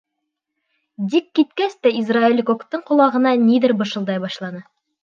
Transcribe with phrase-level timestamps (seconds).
[1.13, 4.69] Дик киткәс тә Израэль коктың ҡолағына ниҙер бышылдай башланы.